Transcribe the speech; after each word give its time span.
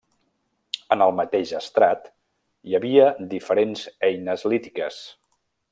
En 0.95 1.03
el 1.05 1.13
mateix 1.17 1.51
estrat 1.59 2.09
hi 2.71 2.75
havia 2.79 3.07
diferents 3.35 3.87
eines 4.11 4.51
lítiques. 4.55 5.03